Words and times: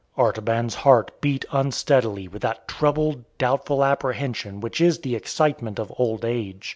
Artaban's 0.17 0.73
heart 0.73 1.11
beat 1.21 1.45
unsteadily 1.51 2.27
with 2.27 2.41
that 2.41 2.67
troubled, 2.67 3.23
doubtful 3.37 3.83
apprehension 3.85 4.59
which 4.59 4.81
is 4.81 4.97
the 4.97 5.13
excitement 5.15 5.77
of 5.77 5.93
old 5.95 6.25
age. 6.25 6.69